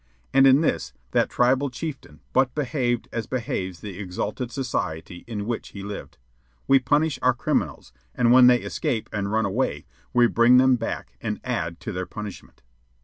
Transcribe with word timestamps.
And 0.33 0.47
in 0.47 0.61
this, 0.61 0.93
that 1.11 1.29
tribal 1.29 1.69
chieftain 1.69 2.21
but 2.33 2.55
behaved 2.55 3.07
as 3.11 3.27
behaves 3.27 3.81
the 3.81 3.99
exalted 3.99 4.51
society 4.51 5.23
in 5.27 5.45
which 5.45 5.69
he 5.69 5.83
lived. 5.83 6.17
We 6.67 6.79
punish 6.79 7.19
our 7.21 7.35
criminals, 7.35 7.93
and 8.15 8.31
when 8.31 8.47
they 8.47 8.61
escape 8.61 9.09
and 9.13 9.31
run 9.31 9.45
away, 9.45 9.85
we 10.11 10.25
bring 10.25 10.57
them 10.57 10.75
back 10.75 11.13
and 11.21 11.39
add 11.43 11.79
to 11.81 11.91
their 11.91 12.07
punishment. 12.07 12.63